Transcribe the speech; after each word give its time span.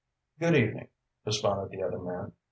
"Good 0.39 0.55
evening," 0.55 0.87
responded 1.27 1.69
the 1.69 1.83
other 1.83 1.99
man. 1.99 2.31